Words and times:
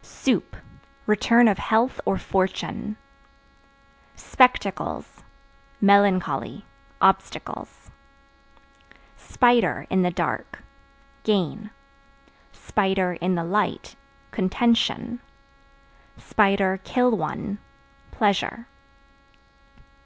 Soup 0.00 0.54
Return 1.06 1.48
of 1.48 1.58
health 1.58 2.00
or 2.04 2.18
fortune. 2.18 2.96
Spectacles 4.14 5.24
Melancholy, 5.80 6.64
obstacles. 7.02 7.90
Spider 9.16 9.88
(In 9.90 10.02
the 10.02 10.12
dark) 10.12 10.62
gain; 11.24 11.70
(in 12.76 13.34
the 13.34 13.42
light) 13.44 13.96
contention; 14.30 15.18
(kill 16.44 17.10
one) 17.10 17.58
pleasure. 18.12 18.68